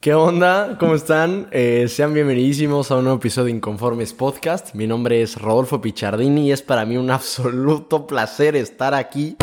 [0.00, 0.78] ¿Qué onda?
[0.80, 1.48] ¿Cómo están?
[1.50, 4.74] Eh, sean bienvenidísimos a un nuevo episodio de Inconformes Podcast.
[4.74, 9.36] Mi nombre es Rodolfo Pichardini y es para mí un absoluto placer estar aquí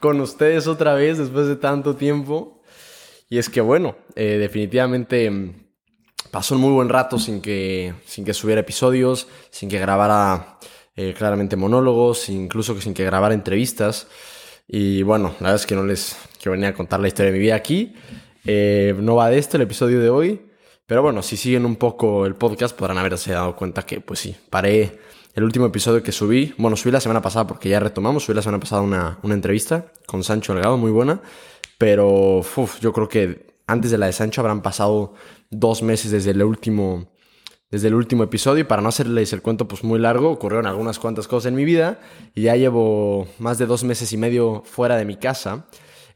[0.00, 2.60] con ustedes otra vez después de tanto tiempo.
[3.30, 5.66] Y es que bueno, eh, definitivamente mm,
[6.32, 10.58] pasó un muy buen rato sin que, sin que subiera episodios, sin que grabara
[10.96, 14.08] eh, claramente monólogos, incluso sin que grabara entrevistas.
[14.66, 17.38] Y bueno, la verdad es que no les quiero venir a contar la historia de
[17.38, 17.94] mi vida aquí.
[18.44, 20.42] Eh, no va de esto el episodio de hoy,
[20.86, 24.36] pero bueno, si siguen un poco el podcast podrán haberse dado cuenta que, pues sí,
[24.50, 24.98] paré
[25.34, 26.54] el último episodio que subí.
[26.58, 29.92] Bueno, subí la semana pasada porque ya retomamos, subí la semana pasada una, una entrevista
[30.06, 31.20] con Sancho Delgado, muy buena,
[31.78, 35.14] pero uf, yo creo que antes de la de Sancho habrán pasado
[35.50, 37.12] dos meses desde el último
[37.70, 40.98] desde el último episodio y para no hacerles el cuento pues muy largo, ocurrieron algunas
[40.98, 42.00] cuantas cosas en mi vida
[42.34, 45.64] y ya llevo más de dos meses y medio fuera de mi casa.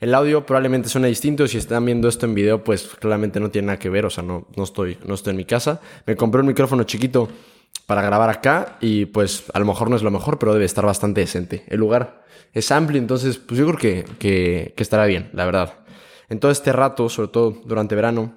[0.00, 1.46] El audio probablemente suene distinto.
[1.46, 4.06] Si están viendo esto en video, pues claramente no tiene nada que ver.
[4.06, 5.80] O sea, no, no, estoy, no estoy en mi casa.
[6.06, 7.28] Me compré un micrófono chiquito
[7.86, 10.84] para grabar acá y pues a lo mejor no es lo mejor, pero debe estar
[10.84, 11.64] bastante decente.
[11.68, 15.74] El lugar es amplio, entonces pues yo creo que, que, estará bien, la verdad.
[16.28, 18.34] En todo este rato, sobre todo durante verano,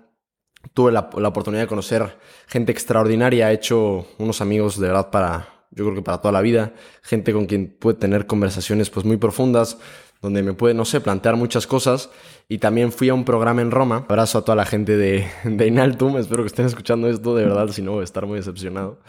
[0.74, 3.52] tuve la, la, oportunidad de conocer gente extraordinaria.
[3.52, 6.74] He hecho unos amigos de verdad para, yo creo que para toda la vida.
[7.02, 9.78] Gente con quien pude tener conversaciones pues muy profundas
[10.22, 12.10] donde me puede, no sé, plantear muchas cosas.
[12.50, 14.06] Y también fui a un programa en Roma.
[14.10, 16.18] Abrazo a toda la gente de, de Inaltum.
[16.18, 19.00] Espero que estén escuchando esto de verdad, si no voy a estar muy decepcionado.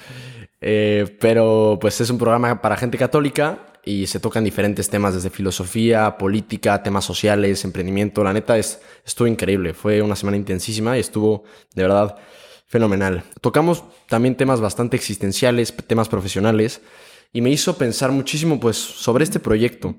[0.61, 5.31] Eh, pero pues es un programa para gente católica y se tocan diferentes temas desde
[5.31, 8.23] filosofía, política, temas sociales, emprendimiento.
[8.23, 9.75] La neta es, estuvo increíble.
[9.75, 11.45] Fue una semana intensísima y estuvo
[11.75, 12.17] de verdad
[12.71, 13.25] fenomenal.
[13.41, 16.81] Tocamos también temas bastante existenciales, temas profesionales
[17.33, 19.97] y me hizo pensar muchísimo pues sobre este proyecto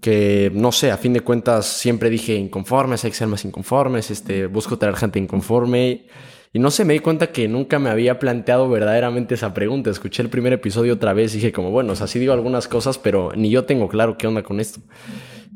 [0.00, 4.12] que no sé, a fin de cuentas siempre dije inconformes, hay que ser más inconformes,
[4.12, 6.06] este, busco traer gente inconforme.
[6.52, 9.90] Y no sé, me di cuenta que nunca me había planteado verdaderamente esa pregunta.
[9.90, 12.68] Escuché el primer episodio otra vez y dije como, bueno, o sea, sí digo algunas
[12.68, 14.80] cosas, pero ni yo tengo claro qué onda con esto.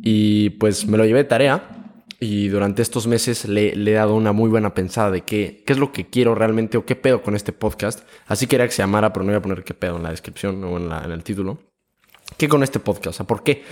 [0.02, 1.78] Y pues me lo llevé de tarea
[2.20, 5.72] y durante estos meses le, le, he dado una muy buena pensada de qué, qué
[5.72, 8.00] es lo que quiero realmente o qué pedo con este podcast.
[8.26, 10.62] Así quería que se llamara, pero no voy a poner qué pedo en la descripción
[10.64, 11.58] o en, el título.
[12.36, 13.06] ¿Qué con este podcast?
[13.06, 13.64] O sea, ¿por qué?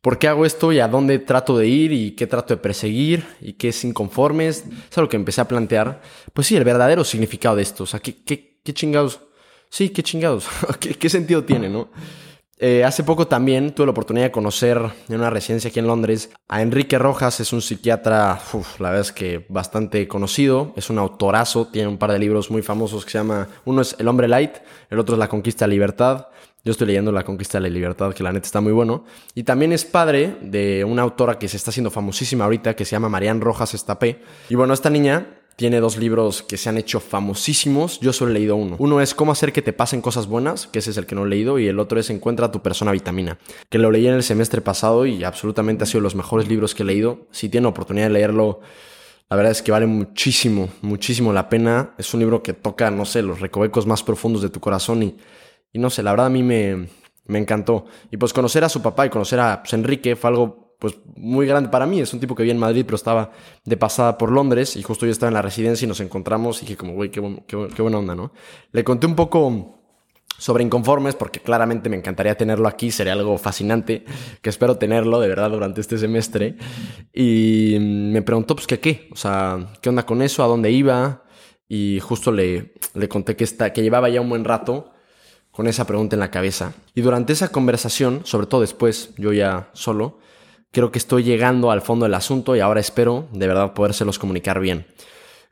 [0.00, 3.24] por qué hago esto y a dónde trato de ir y qué trato de perseguir
[3.40, 4.64] y qué es inconformes.
[4.90, 6.00] Es algo que empecé a plantear.
[6.32, 7.84] Pues sí, el verdadero significado de esto.
[7.84, 9.20] O sea, qué, qué, qué chingados.
[9.68, 10.46] Sí, qué chingados.
[10.80, 11.90] ¿Qué, ¿Qué, sentido tiene, no?
[12.64, 16.30] Eh, hace poco también tuve la oportunidad de conocer en una residencia aquí en Londres
[16.46, 18.38] a Enrique Rojas, es un psiquiatra,
[18.78, 22.62] la verdad es que bastante conocido, es un autorazo, tiene un par de libros muy
[22.62, 24.58] famosos que se llama, uno es El hombre light,
[24.90, 26.28] el otro es La conquista de la libertad,
[26.64, 29.04] yo estoy leyendo La Conquista de la Libertad, que la neta está muy bueno.
[29.34, 32.92] Y también es padre de una autora que se está haciendo famosísima ahorita, que se
[32.92, 34.22] llama Marian Rojas Estapé.
[34.48, 38.00] Y bueno, esta niña tiene dos libros que se han hecho famosísimos.
[38.00, 38.76] Yo solo he leído uno.
[38.78, 41.24] Uno es Cómo hacer que te pasen cosas buenas, que ese es el que no
[41.24, 44.22] he leído, y el otro es Encuentra tu persona vitamina, que lo leí en el
[44.22, 47.26] semestre pasado y absolutamente ha sido los mejores libros que he leído.
[47.30, 48.60] Si tiene oportunidad de leerlo,
[49.30, 51.94] la verdad es que vale muchísimo, muchísimo la pena.
[51.98, 55.16] Es un libro que toca, no sé, los recovecos más profundos de tu corazón y
[55.72, 56.88] y no sé, la verdad a mí me,
[57.26, 57.86] me encantó.
[58.10, 61.46] Y pues conocer a su papá y conocer a pues, Enrique fue algo pues muy
[61.46, 62.00] grande para mí.
[62.00, 63.30] Es un tipo que vive en Madrid, pero estaba
[63.64, 66.66] de pasada por Londres y justo yo estaba en la residencia y nos encontramos y
[66.66, 68.32] dije como, güey, qué, qué, qué, buena onda, ¿no?
[68.72, 69.78] Le conté un poco
[70.36, 74.04] sobre inconformes porque claramente me encantaría tenerlo aquí, sería algo fascinante,
[74.40, 76.56] que espero tenerlo de verdad durante este semestre.
[77.14, 81.22] Y me preguntó pues que qué, o sea, qué onda con eso, a dónde iba.
[81.68, 84.90] Y justo le, le conté que, está, que llevaba ya un buen rato
[85.52, 86.74] con esa pregunta en la cabeza.
[86.92, 90.18] Y durante esa conversación, sobre todo después, yo ya solo,
[90.72, 94.58] creo que estoy llegando al fondo del asunto y ahora espero de verdad podérselos comunicar
[94.58, 94.86] bien.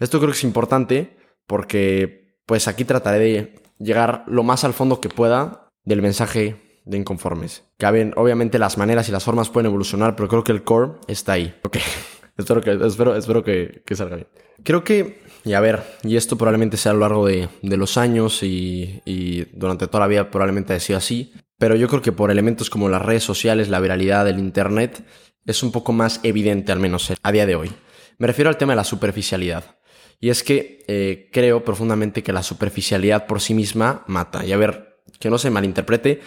[0.00, 1.16] Esto creo que es importante
[1.46, 6.96] porque pues aquí trataré de llegar lo más al fondo que pueda del mensaje de
[6.96, 7.64] inconformes.
[7.78, 11.32] Caben, obviamente las maneras y las formas pueden evolucionar, pero creo que el core está
[11.32, 11.54] ahí.
[11.62, 11.76] Ok,
[12.36, 14.28] espero, que, espero, espero que, que salga bien.
[14.64, 17.96] Creo que y a ver, y esto probablemente sea a lo largo de, de los
[17.96, 22.12] años y, y, durante toda la vida probablemente ha sido así, pero yo creo que
[22.12, 25.02] por elementos como las redes sociales, la viralidad del Internet,
[25.46, 27.70] es un poco más evidente al menos a día de hoy.
[28.18, 29.76] Me refiero al tema de la superficialidad.
[30.20, 34.44] Y es que eh, creo profundamente que la superficialidad por sí misma mata.
[34.44, 36.20] Y a ver, que no se malinterprete,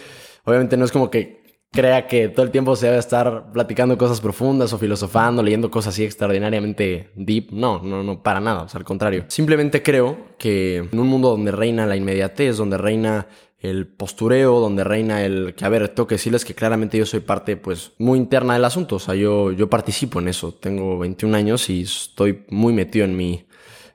[0.44, 1.43] obviamente no es como que
[1.74, 5.94] crea que todo el tiempo se debe estar platicando cosas profundas o filosofando, leyendo cosas
[5.94, 7.48] así extraordinariamente deep.
[7.50, 9.24] No, no, no, para nada, o sea, al contrario.
[9.28, 13.26] Simplemente creo que en un mundo donde reina la inmediatez, donde reina
[13.58, 17.20] el postureo, donde reina el que, a ver, tengo que decirles que claramente yo soy
[17.20, 18.96] parte, pues, muy interna del asunto.
[18.96, 20.52] O sea, yo, yo participo en eso.
[20.54, 23.46] Tengo 21 años y estoy muy metido en mi,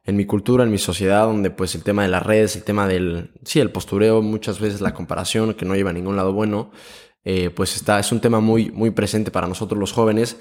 [0.05, 2.87] en mi cultura, en mi sociedad, donde pues el tema de las redes, el tema
[2.87, 6.71] del, sí, el postureo, muchas veces la comparación, que no lleva a ningún lado bueno,
[7.31, 10.37] eh, pues está, es un tema muy, muy presente para nosotros los jóvenes,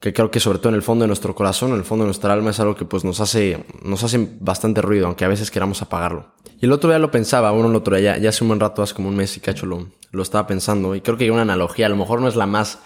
[0.00, 2.08] que creo que sobre todo en el fondo de nuestro corazón, en el fondo de
[2.08, 5.52] nuestra alma, es algo que pues nos hace, nos hace bastante ruido, aunque a veces
[5.52, 6.32] queramos apagarlo.
[6.60, 8.82] Y el otro día lo pensaba, bueno, el otro día, ya, hace un buen rato,
[8.82, 11.42] hace como un mes y cacho lo, lo estaba pensando, y creo que hay una
[11.42, 12.80] analogía, a lo mejor no es la más,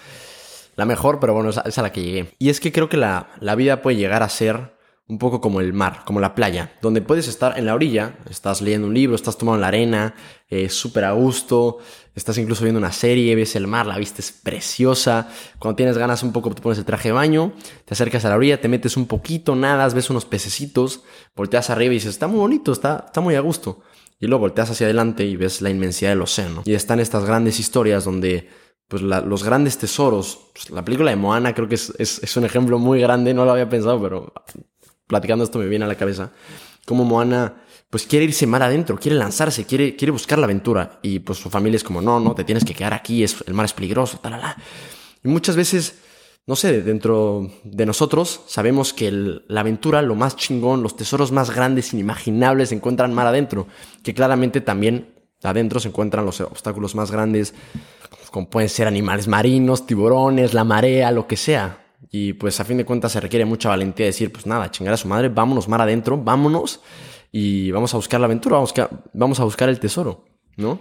[0.77, 2.35] la mejor, pero bueno, es a, la que llegué.
[2.39, 4.77] Y es que creo que la, la vida puede llegar a ser
[5.13, 8.63] un poco como el mar, como la playa, donde puedes estar en la orilla, estás
[8.63, 10.15] leyendo un libro, estás tomando la arena,
[10.49, 11.81] eh, súper a gusto,
[12.15, 15.29] estás incluso viendo una serie, ves el mar, la vista es preciosa,
[15.59, 17.53] cuando tienes ganas un poco te pones el traje de baño,
[17.85, 21.03] te acercas a la orilla, te metes un poquito, nadas, ves unos pececitos,
[21.37, 23.83] volteas arriba y dices, está muy bonito, está, está muy a gusto.
[24.19, 26.63] Y luego volteas hacia adelante y ves la inmensidad del océano.
[26.65, 28.49] Y están estas grandes historias donde
[28.89, 32.79] pues los grandes tesoros, pues, la película de Moana creo que es, es, un ejemplo
[32.79, 34.35] muy grande, no lo había pensado, pero
[35.13, 36.33] platicando esto me viene a la cabeza,
[36.87, 40.99] como Moana pues quiere irse mar adentro, quiere lanzarse, quiere, quiere buscar la aventura.
[41.03, 43.53] Y pues su familia es como, no, no, te tienes que quedar aquí, es, el
[43.53, 44.41] mar es peligroso, tal,
[45.23, 45.97] Y muchas veces,
[46.47, 49.13] no sé, dentro de nosotros sabemos que
[49.47, 53.67] la aventura, lo más chingón, los tesoros más grandes, inimaginables, se encuentran mar adentro.
[54.03, 55.13] Que claramente también
[55.43, 57.53] adentro se encuentran los obstáculos más grandes,
[58.31, 61.82] como pueden ser animales marinos, tiburones, la marea, lo que sea.
[62.15, 64.99] Y pues a fin de cuentas se requiere mucha valentía decir, pues nada, chingar a
[64.99, 66.81] su madre, vámonos mar adentro, vámonos
[67.33, 70.27] y vamos a buscar la aventura, vamos a, vamos a buscar el tesoro,
[70.59, 70.79] ¿no?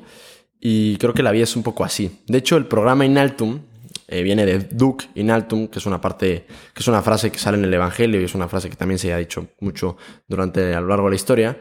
[0.59, 2.19] Y creo que la vida es un poco así.
[2.27, 3.61] De hecho, el programa Inaltum
[4.09, 7.57] eh, viene de Duc Inaltum, que es una parte, que es una frase que sale
[7.57, 9.95] en el Evangelio y es una frase que también se ha dicho mucho
[10.27, 11.57] durante a lo largo de la historia,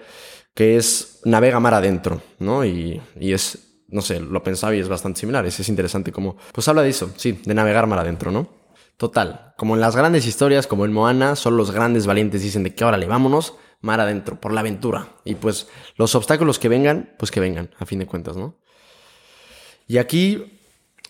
[0.53, 2.65] que es navega mar adentro, ¿no?
[2.65, 5.47] Y, y es no sé, lo pensaba y es bastante similar.
[5.47, 8.60] Es, es interesante como, pues habla de eso, sí, de navegar mar adentro, ¿no?
[9.01, 12.75] Total, como en las grandes historias, como en Moana, solo los grandes valientes dicen de
[12.75, 15.17] que órale, vámonos, mar adentro, por la aventura.
[15.25, 18.59] Y pues los obstáculos que vengan, pues que vengan, a fin de cuentas, ¿no?
[19.87, 20.61] Y aquí,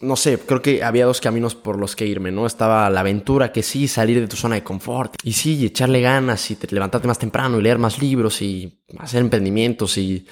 [0.00, 2.46] no sé, creo que había dos caminos por los que irme, ¿no?
[2.46, 6.48] Estaba la aventura, que sí, salir de tu zona de confort, y sí, echarle ganas,
[6.48, 10.28] y levantarte más temprano, y leer más libros, y hacer emprendimientos, y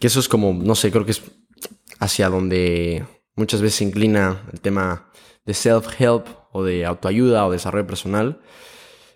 [0.00, 1.22] que eso es como, no sé, creo que es
[2.00, 3.06] hacia donde
[3.36, 5.12] muchas veces se inclina el tema
[5.44, 8.40] de self-help o de autoayuda o desarrollo personal.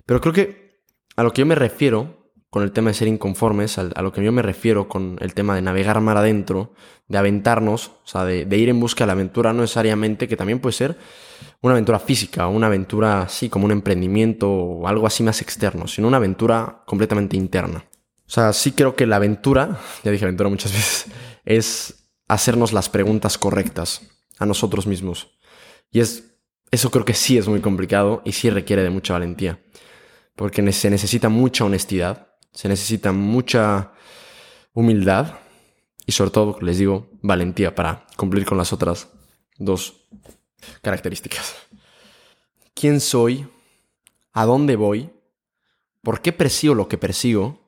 [0.05, 0.81] Pero creo que
[1.17, 4.25] a lo que yo me refiero con el tema de ser inconformes, a, lo que
[4.25, 6.73] yo me refiero con el tema de navegar mar adentro,
[7.07, 10.61] de aventarnos, o sea, de, ir en busca de la aventura, no necesariamente, que también
[10.61, 10.97] puede ser
[11.61, 16.09] una aventura física, una aventura así como un emprendimiento o algo así más externo, sino
[16.09, 17.85] una aventura completamente interna.
[18.27, 21.07] O sea, sí creo que la aventura, ya dije aventura muchas veces,
[21.45, 24.03] es hacernos las preguntas correctas
[24.39, 25.36] a nosotros mismos.
[25.91, 26.37] Y es
[26.71, 29.61] eso creo que sí es muy complicado y sí requiere de mucha valentía.
[30.35, 33.93] Porque se necesita mucha honestidad, se necesita mucha
[34.75, 35.39] humildad
[36.05, 39.09] y sobre todo, les digo, valentía para cumplir con las otras
[39.59, 40.07] dos
[40.83, 41.57] características.
[42.75, 43.49] ¿Quién soy?
[44.33, 45.11] ¿A dónde voy?
[46.03, 47.61] ¿Por qué persigo lo que persigo?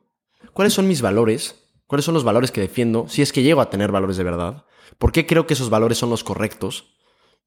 [0.52, 1.64] ¿Cuáles son mis valores?
[1.86, 3.08] ¿Cuáles son los valores que defiendo?
[3.08, 4.66] Si es que llego a tener valores de verdad.
[4.98, 6.97] ¿Por qué creo que esos valores son los correctos?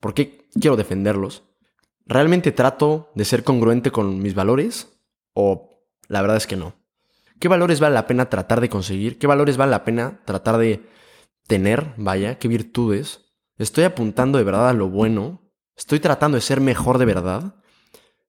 [0.02, 1.44] ¿Por qué quiero defenderlos?
[2.06, 5.00] ¿Realmente trato de ser congruente con mis valores?
[5.34, 6.74] ¿O la verdad es que no?
[7.40, 9.18] ¿Qué valores vale la pena tratar de conseguir?
[9.20, 10.90] ¿Qué valores vale la pena tratar de
[11.48, 11.94] tener?
[11.98, 13.32] Vaya, ¿qué virtudes?
[13.58, 15.54] ¿Estoy apuntando de verdad a lo bueno?
[15.78, 17.56] ¿Estoy tratando de ser mejor de verdad?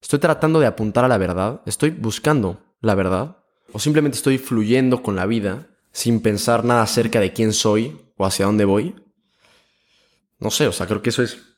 [0.00, 1.62] ¿Estoy tratando de apuntar a la verdad?
[1.64, 3.38] ¿Estoy buscando la verdad?
[3.72, 8.26] ¿O simplemente estoy fluyendo con la vida sin pensar nada acerca de quién soy o
[8.26, 8.94] hacia dónde voy?
[10.38, 11.51] No sé, o sea, creo que eso es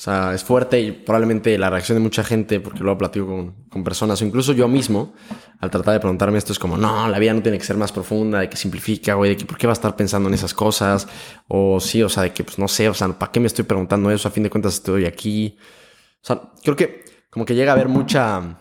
[0.00, 3.52] o sea, es fuerte y probablemente la reacción de mucha gente, porque luego platico con,
[3.68, 5.12] con, personas, o incluso yo mismo,
[5.58, 7.92] al tratar de preguntarme esto, es como, no, la vida no tiene que ser más
[7.92, 10.54] profunda, de que simplifica, güey, de que por qué va a estar pensando en esas
[10.54, 11.06] cosas,
[11.48, 13.66] o sí, o sea, de que, pues no sé, o sea, ¿para qué me estoy
[13.66, 14.26] preguntando eso?
[14.26, 15.58] A fin de cuentas estoy aquí.
[16.22, 18.58] O sea, creo que como que llega a haber mucha,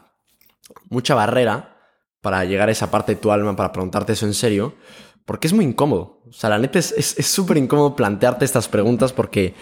[0.90, 1.78] mucha barrera
[2.20, 4.76] para llegar a esa parte de tu alma, para preguntarte eso en serio,
[5.24, 6.22] porque es muy incómodo.
[6.28, 9.56] O sea, la neta es súper es, incómodo plantearte estas preguntas porque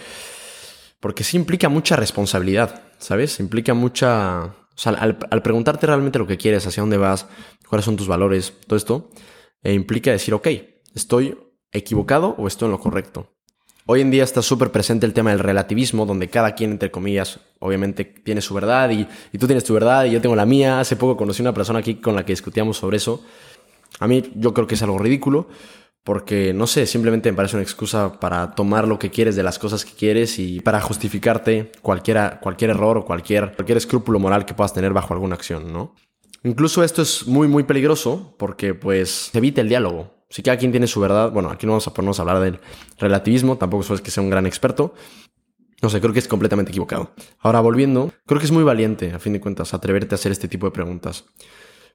[1.00, 3.40] porque sí implica mucha responsabilidad, ¿sabes?
[3.40, 4.46] Implica mucha...
[4.46, 7.28] O sea, al, preguntarte realmente lo que quieres, hacia dónde vas,
[7.68, 9.10] cuáles son tus valores, todo esto,
[9.64, 10.48] eh, implica decir, ok,
[10.94, 11.36] ¿estoy
[11.72, 13.34] equivocado o estoy en lo correcto?
[13.88, 17.40] Hoy en día está súper presente el tema del relativismo, donde cada quien, entre comillas,
[17.60, 20.80] obviamente tiene su verdad y, y, tú tienes tu verdad y yo tengo la mía.
[20.80, 23.24] Hace poco conocí una persona aquí con la que discutíamos sobre eso.
[24.00, 25.48] A mí yo creo que es algo ridículo,
[26.08, 29.60] porque no sé, simplemente me parece una excusa para tomar lo que quieres de las
[29.60, 34.74] cosas que quieres y para justificarte cualquier error o cualquier, cualquier escrúpulo moral que puedas
[34.74, 35.96] tener bajo alguna acción, ¿no?
[36.46, 40.24] Incluso esto es muy, muy peligroso porque pues evita el diálogo.
[40.30, 42.62] Si cada quien tiene su verdad, bueno, aquí no vamos a ponernos a hablar del
[42.98, 44.94] relativismo, tampoco es que sea un gran experto.
[45.82, 47.12] No sé, creo que es completamente equivocado.
[47.40, 50.48] Ahora, volviendo, creo que es muy valiente, a fin de cuentas, atreverte a hacer este
[50.48, 51.26] tipo de preguntas.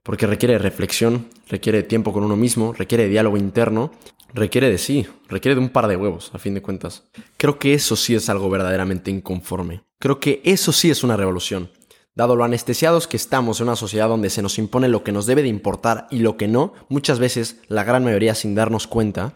[0.03, 3.93] Porque requiere reflexión, requiere tiempo con uno mismo, requiere diálogo interno,
[4.35, 7.05] requiere de sí, requiere de un par de huevos, a fin de cuentas.
[7.37, 9.85] Creo que eso sí es algo verdaderamente inconforme.
[9.99, 11.71] Creo que eso sí es una revolución.
[12.15, 15.27] Dado lo anestesiados que estamos en una sociedad donde se nos impone lo que nos
[15.27, 19.35] debe de importar y lo que no, muchas veces, la gran mayoría sin darnos cuenta,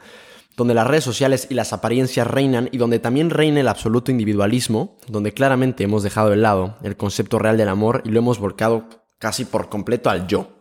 [0.56, 4.98] donde las redes sociales y las apariencias reinan y donde también reina el absoluto individualismo,
[5.06, 8.88] donde claramente hemos dejado de lado el concepto real del amor y lo hemos volcado
[9.18, 10.55] casi por completo al yo,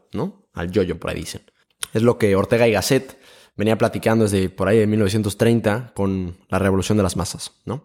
[0.53, 1.41] Al yo-yo, por ahí dicen.
[1.93, 3.19] Es lo que Ortega y Gasset
[3.55, 7.83] venía platicando desde por ahí de 1930 con la revolución de las masas, ¿no?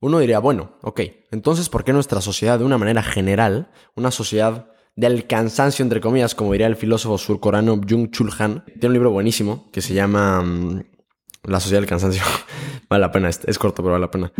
[0.00, 4.70] Uno diría, bueno, ok, entonces, ¿por qué nuestra sociedad, de una manera general, una sociedad
[4.96, 9.10] del cansancio, entre comillas, como diría el filósofo surcoreano Jung Chul Han, tiene un libro
[9.10, 10.82] buenísimo que se llama mm,
[11.44, 12.22] La sociedad del cansancio.
[12.88, 14.32] vale la pena, es, corto, pero vale la pena.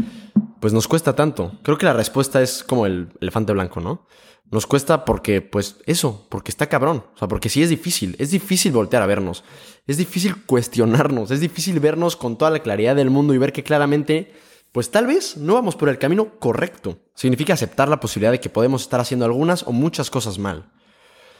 [0.60, 1.58] Pues nos cuesta tanto.
[1.62, 4.06] Creo que la respuesta es como el elefante blanco, ¿no?
[4.50, 7.04] Nos cuesta porque, pues, eso, porque está cabrón.
[7.14, 8.16] O sea, porque sí es difícil.
[8.18, 9.44] Es difícil voltear a vernos.
[9.86, 11.30] Es difícil cuestionarnos.
[11.30, 14.32] Es difícil vernos con toda la claridad del mundo y ver que claramente
[14.72, 16.98] pues tal vez no vamos por el camino correcto.
[17.14, 20.70] Significa aceptar la posibilidad de que podemos estar haciendo algunas o muchas cosas mal.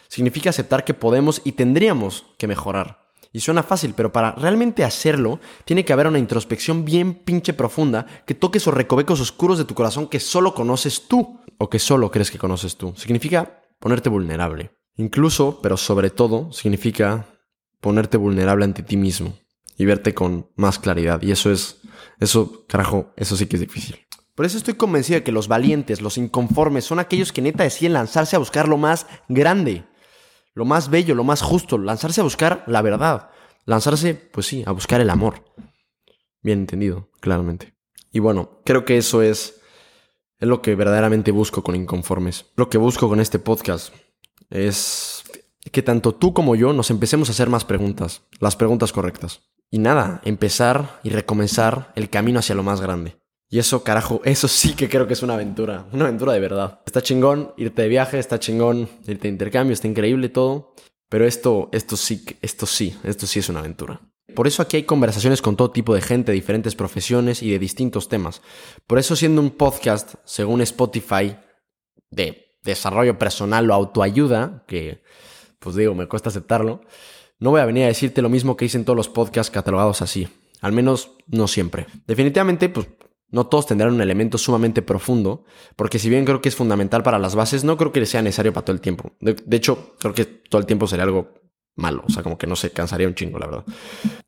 [0.08, 3.10] Significa aceptar que podemos y tendríamos que mejorar.
[3.32, 8.04] Y suena fácil, pero para realmente hacerlo, tiene que haber una introspección bien pinche profunda
[8.26, 12.10] que toque esos recovecos oscuros de tu corazón que solo conoces tú o que solo
[12.10, 12.94] crees que conoces tú.
[12.96, 14.70] Significa ponerte vulnerable.
[14.96, 17.26] Incluso, pero sobre todo, significa
[17.80, 19.38] ponerte vulnerable ante ti mismo
[19.76, 21.20] y verte con más claridad.
[21.20, 21.82] Y eso es
[22.18, 23.98] eso, carajo, eso sí que es difícil.
[24.34, 27.92] Por eso estoy convencido de que los valientes, los inconformes, son aquellos que neta deciden
[27.92, 29.84] lanzarse a buscar lo más grande,
[30.54, 33.28] lo más bello, lo más justo, lanzarse a buscar la verdad,
[33.66, 35.44] lanzarse, pues sí, a buscar el amor.
[36.42, 37.74] Bien entendido, claramente.
[38.12, 39.59] Y bueno, creo que eso es,
[40.40, 42.46] es lo que verdaderamente busco con Inconformes.
[42.56, 43.94] Lo que busco con este podcast
[44.48, 45.22] es
[45.70, 49.42] que tanto tú como yo nos empecemos a hacer más preguntas, las preguntas correctas.
[49.70, 53.20] Y nada, empezar y recomenzar el camino hacia lo más grande.
[53.50, 56.80] Y eso, carajo, eso sí que creo que es una aventura, una aventura de verdad.
[56.86, 60.74] Está chingón irte de viaje, está chingón irte de intercambio, está increíble todo.
[61.08, 64.00] Pero esto, esto sí, esto sí, esto sí es una aventura.
[64.34, 67.58] Por eso aquí hay conversaciones con todo tipo de gente, de diferentes profesiones y de
[67.58, 68.42] distintos temas.
[68.86, 71.36] Por eso siendo un podcast, según Spotify,
[72.10, 75.02] de desarrollo personal o autoayuda, que
[75.58, 76.80] pues digo, me cuesta aceptarlo,
[77.38, 80.28] no voy a venir a decirte lo mismo que dicen todos los podcasts catalogados así.
[80.60, 81.86] Al menos no siempre.
[82.06, 82.88] Definitivamente, pues
[83.30, 85.44] no todos tendrán un elemento sumamente profundo,
[85.76, 88.52] porque si bien creo que es fundamental para las bases, no creo que sea necesario
[88.52, 89.12] para todo el tiempo.
[89.20, 91.39] De, hecho, creo que todo el tiempo sería algo
[91.80, 93.64] malo, o sea, como que no se cansaría un chingo, la verdad.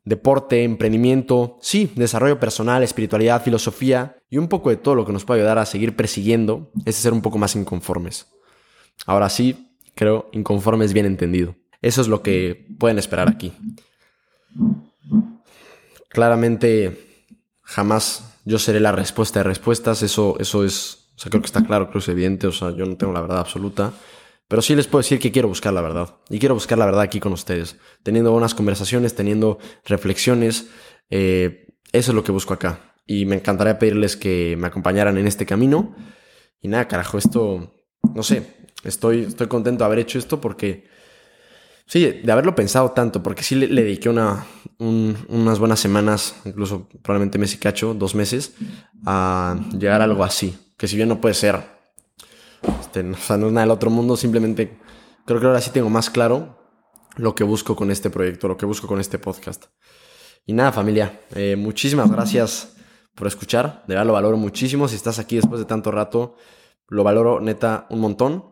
[0.03, 5.23] Deporte, emprendimiento, sí, desarrollo personal, espiritualidad, filosofía y un poco de todo lo que nos
[5.23, 8.27] puede ayudar a seguir persiguiendo es ser un poco más inconformes.
[9.05, 11.55] Ahora sí, creo inconformes bien entendido.
[11.81, 13.53] Eso es lo que pueden esperar aquí.
[16.09, 17.27] Claramente,
[17.61, 20.01] jamás yo seré la respuesta de respuestas.
[20.03, 22.47] Eso, eso es, o sea, creo que está claro, creo que es evidente.
[22.47, 23.91] O sea, yo no tengo la verdad absoluta.
[24.47, 26.17] Pero sí les puedo decir que quiero buscar la verdad.
[26.29, 27.77] Y quiero buscar la verdad aquí con ustedes.
[28.03, 30.69] Teniendo buenas conversaciones, teniendo reflexiones.
[31.09, 32.93] Eh, eso es lo que busco acá.
[33.05, 35.95] Y me encantaría pedirles que me acompañaran en este camino.
[36.61, 37.73] Y nada, carajo, esto,
[38.13, 38.45] no sé,
[38.83, 40.85] estoy, estoy contento de haber hecho esto porque
[41.85, 44.45] Sí, de haberlo pensado tanto, porque sí le, dediqué una,
[44.79, 48.53] unas buenas semanas, incluso probablemente mes y cacho, dos meses,
[49.05, 50.57] a llegar a algo así.
[50.77, 51.61] Que si bien no puede ser,
[52.79, 54.77] este, o sea, no es nada del otro mundo, simplemente
[55.25, 56.59] creo que ahora sí tengo más claro
[57.15, 59.65] lo que busco con este proyecto, lo que busco con este podcast.
[60.45, 62.75] Y nada, familia, eh, muchísimas gracias
[63.15, 63.83] por escuchar.
[63.87, 64.87] De verdad lo valoro muchísimo.
[64.87, 66.35] Si estás aquí después de tanto rato,
[66.87, 68.45] lo valoro neta un montón.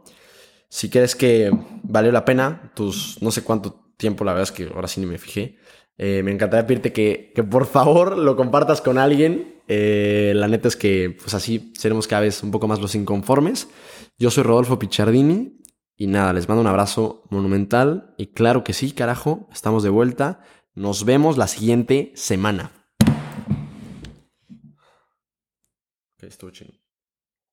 [0.70, 1.51] Si crees que
[1.84, 5.08] valió la pena, tus no sé cuánto tiempo, la verdad es que ahora sí ni
[5.08, 5.58] me fijé.
[5.98, 9.62] Eh, me encantaría pedirte que, que, por favor lo compartas con alguien.
[9.68, 13.68] Eh, la neta es que pues así seremos cada vez un poco más los inconformes.
[14.18, 15.62] Yo soy Rodolfo Pichardini
[15.96, 20.41] y nada, les mando un abrazo monumental y claro que sí, carajo, estamos de vuelta.
[20.74, 22.72] Nos vemos la siguiente semana.
[26.18, 26.80] Ok,